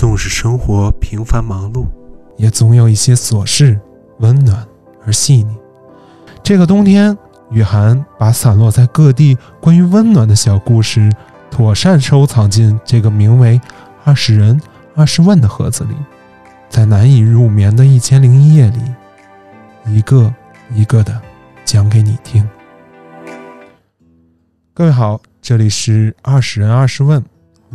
[0.00, 1.86] 纵使生活平凡忙碌，
[2.38, 3.78] 也总有一些琐事
[4.20, 4.66] 温暖
[5.04, 5.54] 而细腻。
[6.42, 7.14] 这个冬天，
[7.50, 11.12] 雨涵把散落在各地关于温暖的小故事，
[11.50, 13.60] 妥善收藏进这个名为
[14.02, 14.58] “二十人
[14.94, 15.94] 二十问”的盒子里，
[16.70, 18.80] 在难以入眠的一千零一夜里，
[19.84, 20.34] 一个
[20.72, 21.20] 一个的
[21.66, 22.48] 讲给你听。
[24.72, 27.22] 各位好，这里是“二十人二十问”，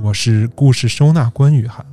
[0.01, 1.85] 我是故事收纳官雨涵。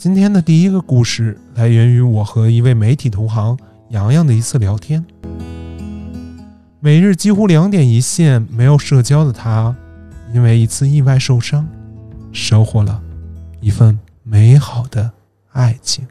[0.00, 3.54] 今天的第一个故事来源于我和一位媒体同行
[3.90, 5.04] 洋洋的一次聊天。
[6.80, 9.76] 每日几乎两点一线，没有社交的他，
[10.32, 11.68] 因为一次意外受伤，
[12.32, 12.98] 收获了
[13.60, 15.10] 一份美好的
[15.52, 16.08] 爱情。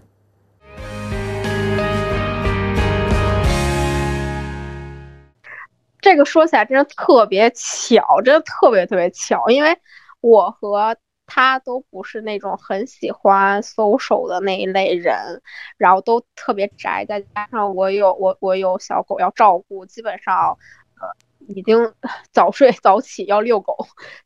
[6.00, 9.76] 这个说起来真的特别巧，真的特别特别巧，因为
[10.22, 10.96] 我和。
[11.32, 15.42] 他都不是那种很喜欢搜手的那一类人，
[15.78, 20.58] 然后都特别宅，再加上我有我我有小狗要照顾，基本上
[21.00, 21.08] 呃
[21.48, 21.94] 已经
[22.32, 23.78] 早睡早起要遛狗，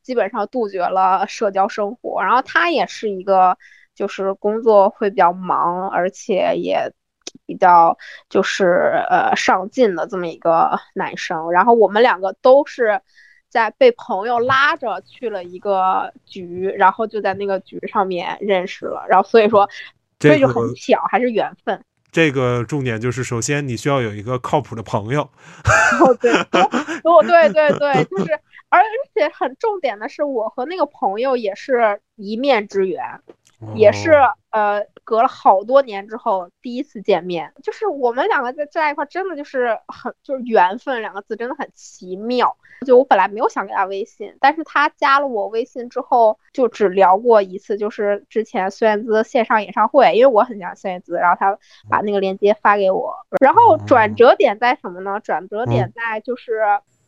[0.02, 2.24] 基本上杜绝了社交生活。
[2.24, 3.58] 然后他也是一个
[3.94, 6.94] 就是工作会比较忙，而且也
[7.46, 7.98] 比较
[8.30, 11.52] 就是呃上进的这么一个男生。
[11.52, 13.02] 然后我们两个都是。
[13.54, 19.70] 在被朋友拉着去了一个局，然后就在那个局上面认识了，然后所以说，
[20.20, 21.80] 所以就很巧，还是缘分。
[22.12, 25.22] 这个重点就是，首先你需要有一个靠谱的朋友。
[26.02, 28.32] 哦，对，哦，对对对，就是，
[28.70, 28.82] 而
[29.14, 33.04] 且很重点的是，我和那个朋友也是一面之缘。
[33.76, 34.12] 也是
[34.52, 42.56] 呃，隔了好多年之后第一次见面，就是我们两个在在一块，真的就是很就是缘分两个字真的很奇妙。
[42.86, 51.58] 就我本来没有想给他微信，但是他加了我微信之后，就只聊过一次，就是之前孙燕姿线上演唱会，因为我很喜欢孙燕姿，然后他
[51.90, 53.16] 把那个链接发给我。
[53.42, 55.20] 然后转折点在什么呢？
[55.20, 56.60] 转折点在就是，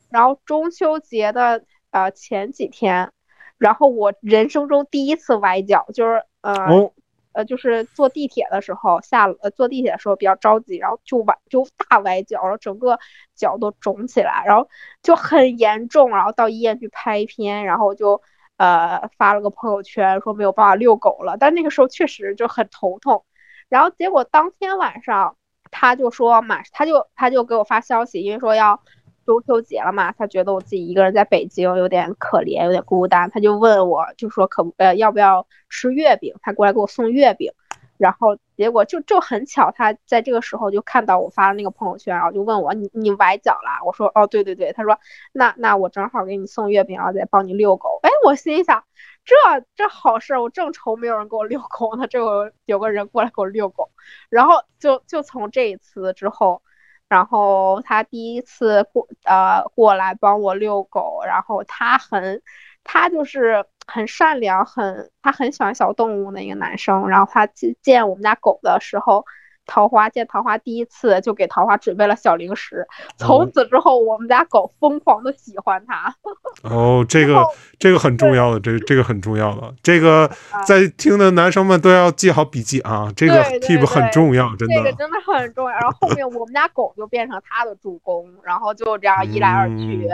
[0.09, 3.11] 然后中秋节的呃前几天，
[3.57, 6.23] 然后我人生中第一次崴脚，就是。
[6.45, 6.91] 呃，
[7.33, 13.00] 呃，就是坐地铁的时候下呃坐地铁的时候比较着急，然后就崴就大崴脚，然后整个
[13.35, 14.69] 脚都肿起来，然后
[15.01, 18.22] 就很严重，然后到医院去拍片，然后就
[18.57, 23.25] 呃发了个朋友圈说没有办法遛狗了，但那个时候确实就很头痛，
[23.69, 25.35] 然后结果当天晚上
[25.72, 28.81] 他就说马他就他就给我发消息，因为说要。
[29.25, 37.51] 中秋节了嘛，他觉得我自己一个人在北京有点可怜，有点孤单，他就问我，就说可呃要不要吃月饼，他过来给我送月饼，
[37.97, 43.83] 然后结果就就很巧，他在这个时候就看到我发的那个朋友圈，然后就问我你你崴脚了？
[43.83, 44.99] 我说哦对对对，他说
[45.33, 47.99] 那那我正好给你送月饼，然后再帮你遛狗。
[48.03, 48.83] 哎，我心想
[49.25, 49.35] 这
[49.75, 53.89] 这好事，我正愁没有人给我遛狗呢，这有有个人过来给我遛狗，
[54.29, 56.61] 然后就就从这一次之后。
[57.09, 62.41] 然后他第一次过呃过来帮我遛狗，然后他很，
[62.83, 67.07] 他就是很善良，很他很喜欢小动物的一个男生。
[67.09, 67.47] 然后他
[67.81, 69.25] 见我们家狗的时候。
[69.65, 72.87] 桃花见桃花第一次就给桃花准备了小零食，
[73.17, 76.15] 从此之后我们家狗疯狂的喜欢它。
[76.63, 77.43] 哦，这个
[77.79, 80.29] 这个很重要的，这这个很重要的，这个
[80.65, 84.75] 在听的男生们都要记好笔记啊，这个 tip 很重要，真的。
[84.75, 85.71] 这个真的很重要。
[85.71, 90.07] 然后后面我们家狗就变成他的助攻，然后就这样一来二去，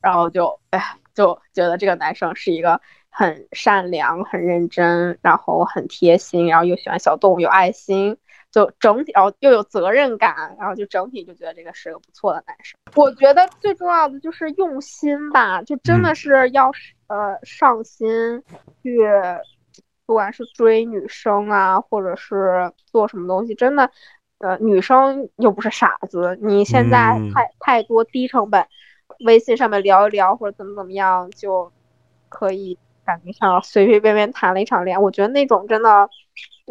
[0.00, 8.16] 然后就哎就觉得这个男生是一个很善良、很认真，然后很贴心，然后又喜欢小动物，有爱心。
[8.54, 12.78] 就整体，然后又有责任感，然后就整体就觉得这个是个不错的男生。
[12.94, 16.70] 我觉得最重要的就是用心吧，就真的是要
[17.08, 18.08] 呃上心
[18.80, 19.00] 去，
[20.06, 23.90] 不管是追女生啊，或者是做什么东西，真的，
[24.38, 26.38] 呃，女生又不是傻子。
[26.40, 28.64] 你现在太太多低成本，
[29.26, 31.72] 微信上面聊一聊或者怎么怎么样，就
[32.28, 35.02] 可以感觉像随随便便谈了一场恋爱。
[35.02, 36.08] 我觉得那种真的。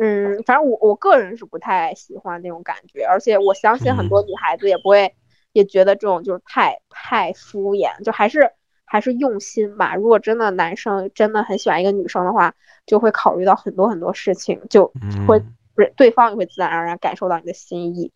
[0.02, 5.14] 嗯，反正我我个人是不太喜欢那种感觉，而且我相信很多女孩子也不会，
[5.52, 8.52] 也觉得这种就是太太敷衍，就还是
[8.86, 9.96] 还是用心吧。
[9.96, 12.54] 如果真的男生真的很喜欢一个女生的话，
[12.86, 14.92] 就会考虑到很多很多事情，就
[15.28, 15.40] 会
[15.76, 18.12] 不是对方也会自然而然感受到你的心意。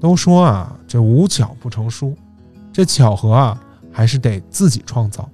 [0.00, 2.16] 都说啊，这无巧不成书，
[2.72, 3.62] 这巧合啊，
[3.92, 5.30] 还是得自己创造，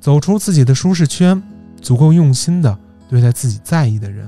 [0.00, 1.42] 走出自己的舒适圈，
[1.82, 2.78] 足够用心的
[3.12, 4.26] 对待自己在意的人。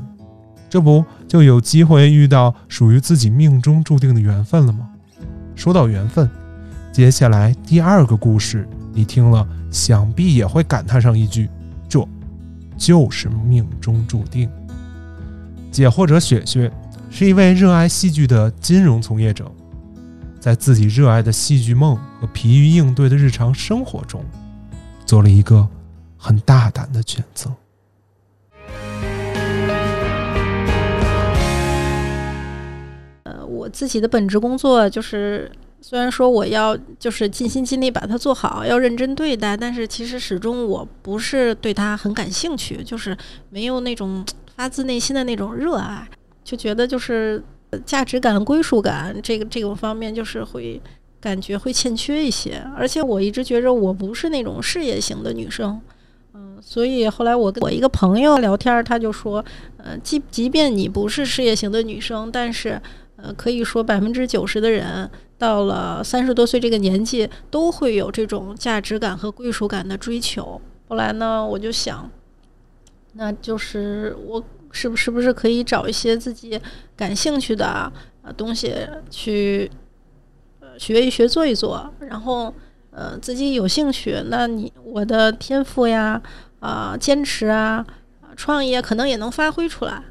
[0.68, 4.90] 这不就有机会遇到属于自己命中注定的缘分了吗？
[5.54, 6.28] 说到缘分，
[6.92, 11.48] 接下来第二个故事你听了，想必也会感叹上一句：
[11.88, 12.06] 这
[12.76, 14.50] 就是命中注定。
[15.70, 16.70] 解惑者雪雪
[17.08, 19.50] 是一位热爱戏剧的金融从业者，
[20.38, 24.22] 在自己热爱的戏剧梦和疲于应对的日常生活中，
[25.06, 25.66] 做了一个
[26.18, 27.50] 很大胆的选择。
[33.74, 35.50] 自己的本职工作就是。
[35.86, 43.14] 虽然说我要就是尽心尽力把它做好，要认真对待，但是其实始终我不是对它很感兴趣，就是
[43.50, 44.24] 没有那种
[44.56, 46.08] 发自内心的那种热爱，
[46.42, 47.44] 就觉得就是
[47.84, 50.80] 价值感、归属感这个这种方面就是会
[51.20, 52.64] 感觉会欠缺一些。
[52.74, 55.78] 而且我一直觉着我不是那种事业型的女生，
[56.32, 59.44] 嗯，所以后来我跟我一个朋友聊天，他就说，
[59.76, 62.80] 呃，即即便你不是事业型的女生，但是
[63.24, 65.10] 呃，可以说百分之九十的人。
[65.36, 70.60] 到了三十多岁这个年纪，都会有这种价值感和归属感的追求。
[70.88, 72.08] 后来呢，我就想，
[73.14, 76.58] 那就是我是不是不是可以找一些自己
[76.96, 77.92] 感兴趣的啊
[78.36, 78.74] 东西
[79.10, 79.70] 去
[80.60, 82.54] 呃学一学、做一做，然后
[82.90, 86.22] 呃自己有兴趣，那你我的天赋呀
[86.60, 87.84] 啊坚持啊
[88.36, 90.04] 创意可能也能发挥出来。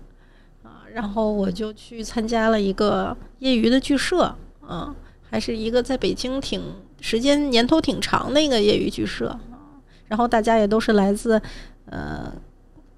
[0.93, 4.35] 然后我就去参加了一个业余的剧社，
[4.69, 4.93] 嗯。
[5.29, 6.61] 还是一个在北京挺
[7.01, 9.35] 时间年头挺长的一个业余剧社
[10.07, 11.41] 然后大家也都是来自
[11.87, 12.31] 呃，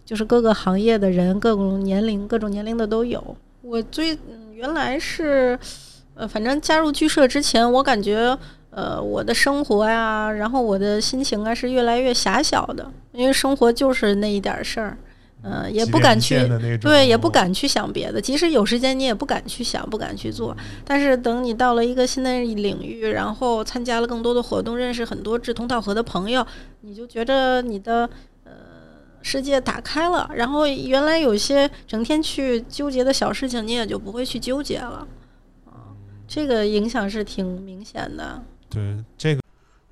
[0.03, 3.37] 就是各个行业的人，各种年龄、各种年龄的都有。
[3.61, 4.19] 我最
[4.51, 5.57] 原来是
[6.15, 8.37] 呃，反正加入剧社之前，我感觉
[8.69, 14.97] 呃，我的生活呀，然后我的心情啊，是越来越狭小的，因为生活就是那一点事儿。
[15.47, 16.35] 嗯，也不敢去，
[16.81, 18.19] 对，也不敢去想别的。
[18.19, 20.57] 即使有时间，你也不敢去想，不敢去做。
[20.83, 26.43] 但是等你到了一个新的领域，然后参加了更多的活动，认识很多志同道合的朋友，
[26.81, 28.09] 你就觉得你的
[28.43, 28.51] 呃
[29.21, 30.27] 世界打开了。
[30.33, 35.07] 然后原来有些整天去纠结的小事情，你也就不会去纠结了。
[35.67, 35.93] 啊，
[36.27, 38.41] 这个影响是挺明显的。
[38.67, 39.41] 对这个，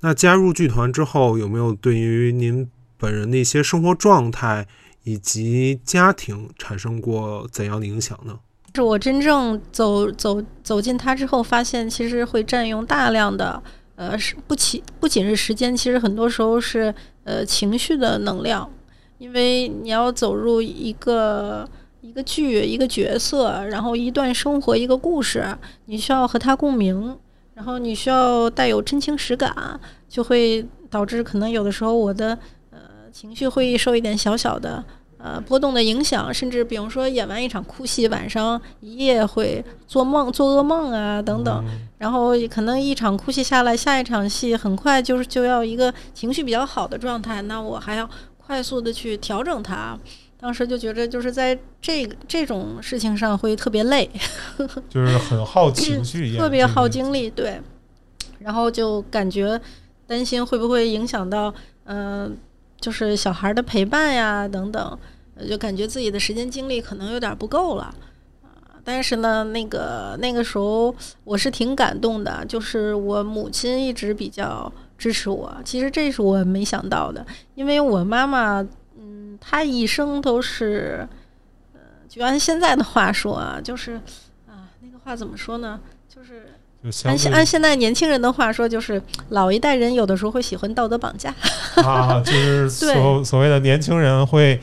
[0.00, 2.68] 那加入剧团之后，有没有对于您
[2.98, 4.66] 本人的一些生活状态？
[5.04, 8.38] 以及家庭产生过怎样的影响呢？
[8.74, 13.62] 是我真正走走走进它之后，发现其实会占用大量的
[13.94, 16.92] 呃，是不仅不仅是时间，其实很多时候是
[17.22, 18.68] 呃情绪的能量，
[19.18, 21.68] 因为你要走入一个
[22.00, 27.16] 一个剧一个角色，然后一段生活一个故事，你需要和他共鸣，
[27.54, 29.78] 然后你需要带有真情实感，
[30.08, 32.36] 就会导致可能有的时候我的。
[33.14, 34.84] 情绪会受一点小小的
[35.18, 41.64] 呃波动的影响，甚至比如说演完一场哭戏，晚上一夜会做梦、做噩梦啊等等，
[41.96, 49.96] 然后可能一场哭戏下来，下一场戏很快就是就要一个情绪比较好的状态，那我还要快速的去调整它。
[50.36, 54.10] 当时就觉得就是在这个这种事情上会特别累，
[54.90, 57.60] 就是很耗情绪，特别耗精力，对。
[58.40, 59.58] 然后就感觉
[60.06, 62.36] 担心会不会影响到嗯。
[62.84, 64.98] 就是小孩的陪伴呀，等等，
[65.48, 67.84] 就感觉自己的时间精力可能有点不够了
[68.42, 68.76] 啊。
[68.84, 70.94] 但是呢，那个那个时候
[71.24, 75.56] 我是挺感动的，就是我母亲一直比较支持我。
[75.64, 78.60] 其实这是我没想到的，因为我妈妈，
[78.98, 81.08] 嗯，她一生都是，
[81.72, 83.94] 呃，就按现在的话说啊，就是
[84.46, 85.80] 啊，那个话怎么说呢？
[86.06, 86.48] 就是。
[87.04, 89.00] 按现按现在年轻人的话说，就是
[89.30, 91.34] 老一代人有的时候会喜欢道德绑架
[91.76, 94.60] 啊，就是 所所谓的年轻人会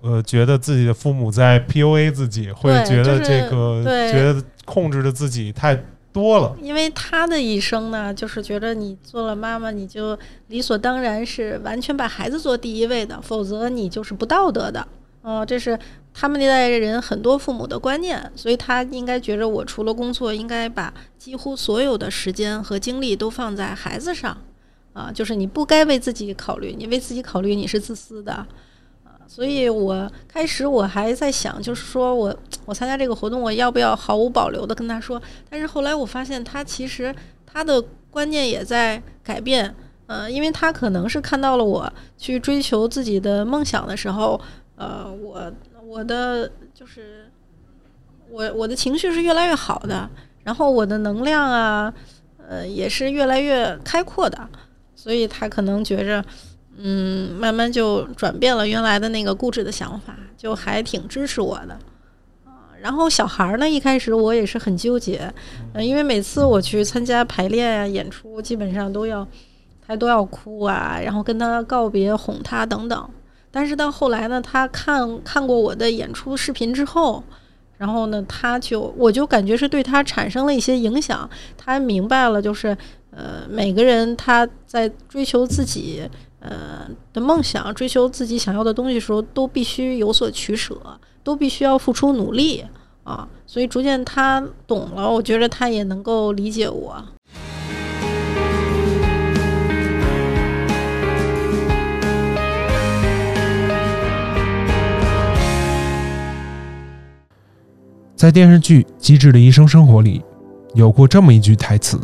[0.00, 5.80] 呃觉得自己的父母在 PUA 自己，会觉得这个觉得控制着自己太
[6.12, 6.56] 多了。
[6.60, 14.86] 因为他的一生呢，就是觉得你做了妈妈，你就理所当然是完全把孩子做第一位的，否则你就是不道德的。
[15.22, 15.78] 哦，这是
[16.12, 24.36] 他们那代人很多父母的观念，所以他应该觉着我除了工作，应该把几乎所有的时间和精力都放在孩子上，
[24.92, 28.32] 啊，就是你不该为自己考虑，你为自己考虑你是自私的，
[29.04, 32.36] 啊，所以我开始我还在想，就是说我
[32.66, 35.22] 我参加这个活动，我要不要毫无保留的跟他说？
[35.48, 37.14] 但是后来我发现他其实
[37.46, 39.74] 他的观念也在改变，
[40.06, 44.38] 呃，因为他可能是看到了我去追求自己的梦想的时候。
[44.80, 45.52] 呃，我
[45.90, 47.28] 我的就是
[48.30, 50.08] 我我的情绪是越来越好的，
[50.44, 51.92] 然后我的能量啊，
[52.48, 54.38] 呃，也是越来越开阔的，
[54.94, 56.24] 所以他可能觉着，
[56.76, 61.76] 嗯，慢慢就转变了原来的那个固执的想法，就还挺支持我的
[62.44, 62.70] 啊。
[62.80, 65.32] 然后小孩儿呢，一开始我也是很纠结，
[65.74, 69.26] 嗯，因为每次我去参加排练呀、演出，基本上都要
[69.84, 73.10] 他都要哭啊，然后跟他告别、哄他等等。
[73.50, 77.22] 但是到后来呢，他看看过我的演出视频之后，
[77.78, 81.28] 然后呢，他就我就感觉是对他产生了一些影响。
[81.56, 82.76] 他明白了，就是
[83.10, 90.78] 呃，每个人他在追求自己呃的梦想、追求自己想要的东西时候，都必须有所取舍，
[91.24, 92.64] 都必须要付出努力
[93.02, 93.28] 啊。
[93.46, 97.04] 所以逐渐他懂了，我觉得他也能够理解我。
[108.20, 110.22] 在电视剧《机智的医生生活》里，
[110.74, 111.98] 有过这么一句台词：“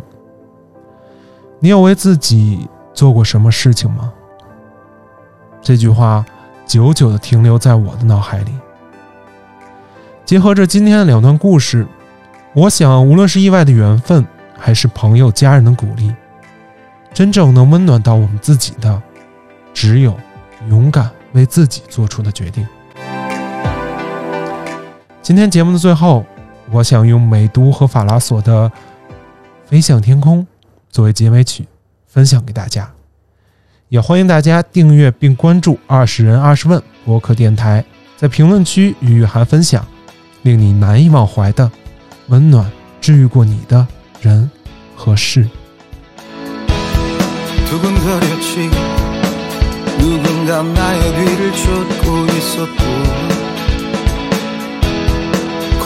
[1.61, 4.11] 你有为自己做过什么事情吗？”
[5.61, 6.25] 这句话
[6.65, 8.51] 久久的停留在我的脑海里。
[10.25, 11.85] 结合着今天的两段故事，
[12.55, 14.25] 我想，无论是意外的缘分，
[14.57, 16.11] 还是朋友、家人的鼓励，
[17.13, 18.99] 真正能温暖到我们自己的，
[19.71, 20.17] 只有
[20.67, 22.67] 勇敢为自己做出的决定。
[25.27, 26.25] 今天节目的最后，
[26.71, 28.69] 我想用美都和法拉索的
[29.65, 30.39] 《飞向天空》
[30.89, 31.67] 作为结尾曲，
[32.07, 32.89] 分享给大家。
[33.89, 37.83] 也欢迎大家订阅并关注“二十人二十问”博客电台，
[38.15, 39.85] 在评论区与雨涵分享
[40.43, 41.69] 令你难以忘怀的
[42.27, 42.65] 温暖，
[43.01, 43.85] 治愈过你的
[44.21, 44.49] 人
[44.95, 45.45] 和事。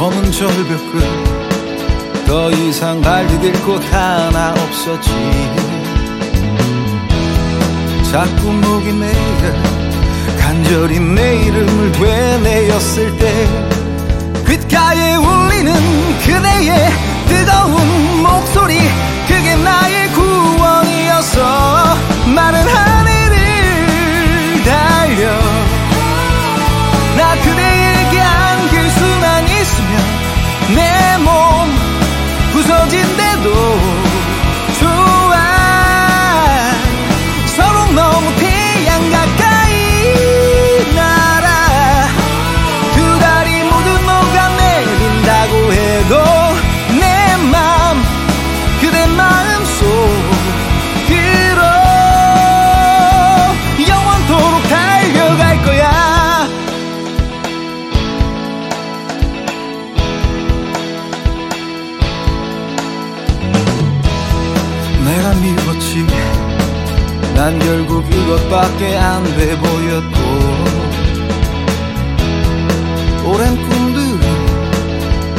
[0.01, 0.81] 검은 절벽
[2.25, 5.11] 끝더 이상 발디딜 곳 하나 없었지
[8.11, 13.47] 자꾸 목이메여간절히 내 이름을 되뇌었을 때
[14.47, 15.71] 귓가에 울리는
[16.17, 16.89] 그대의
[17.27, 18.79] 뜨거운 목소리
[19.27, 20.00] 그게 나의
[68.51, 70.19] 밖에 안 돼 보였고
[73.25, 74.19] 오랜 꿈들이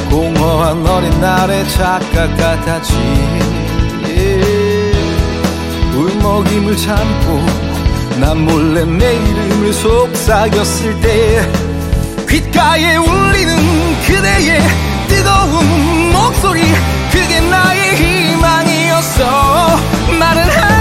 [0.09, 2.95] 공허한 어린 날의 착각 같았지.
[5.95, 7.45] 울먹임을 참고
[8.19, 11.47] 난 몰래 내 이름을 속삭였을 때
[12.27, 13.57] 귓가에 울리는
[14.07, 14.59] 그대의
[15.09, 16.63] 뜨거운 목소리
[17.11, 19.23] 그게 나의 희망이었어.
[20.19, 20.72] 마른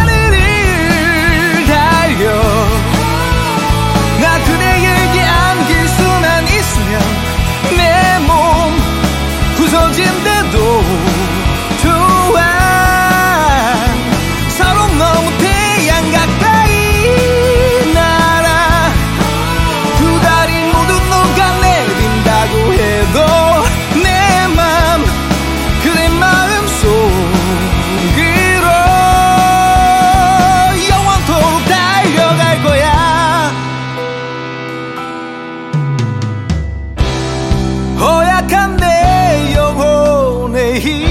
[9.84, 11.11] onde andou
[40.82, 41.11] He.